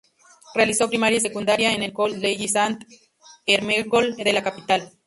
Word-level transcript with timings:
Realizó 0.55 0.89
primaria 0.89 1.19
y 1.19 1.21
secundaria 1.21 1.73
en 1.73 1.83
el 1.83 1.93
Col·legi 2.01 2.47
Sant 2.55 2.79
Ermengol 3.59 4.15
de 4.17 4.33
la 4.37 4.41
capital. 4.51 4.91